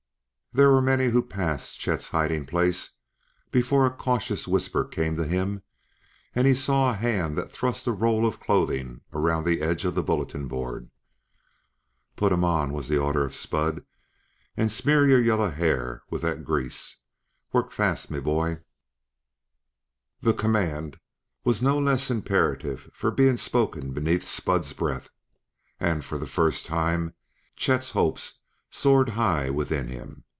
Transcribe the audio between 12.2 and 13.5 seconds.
'em on!" was the order of